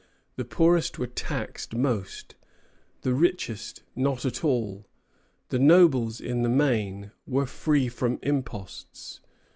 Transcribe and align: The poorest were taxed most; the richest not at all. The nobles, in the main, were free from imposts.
The 0.35 0.45
poorest 0.45 0.97
were 0.97 1.05
taxed 1.05 1.75
most; 1.75 2.33
the 3.01 3.13
richest 3.13 3.83
not 3.95 4.25
at 4.25 4.43
all. 4.43 4.87
The 5.49 5.59
nobles, 5.59 6.19
in 6.19 6.41
the 6.41 6.49
main, 6.49 7.11
were 7.27 7.45
free 7.45 7.87
from 7.87 8.17
imposts. 8.23 9.19